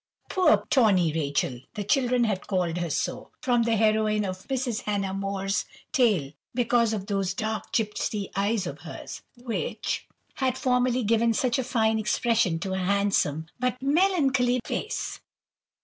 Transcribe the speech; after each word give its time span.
Poor 0.31 0.65
"Tawny 0.71 1.13
Rachel!" 1.13 1.59
The 1.75 1.83
children 1.83 2.23
had 2.23 2.47
called 2.47 2.77
her 2.79 2.89
so, 2.89 3.29
from 3.39 3.61
the 3.61 3.75
heroine 3.75 4.25
of 4.25 4.47
Mrs. 4.47 4.81
Hannah 4.81 5.13
More's 5.13 5.65
tale, 5.91 6.31
because 6.55 6.91
of 6.91 7.05
those 7.05 7.35
dark 7.35 7.71
gipsy 7.71 8.31
eyes 8.35 8.65
of 8.65 8.79
hers, 8.79 9.21
which 9.37 10.07
had 10.37 10.57
formerly 10.57 11.03
given 11.03 11.35
such 11.35 11.59
a 11.59 11.63
fine 11.63 11.99
expression 11.99 12.57
to 12.61 12.71
her 12.73 12.83
handsome 12.83 13.45
but 13.59 13.79
melancholy 13.79 14.59
face. 14.65 15.19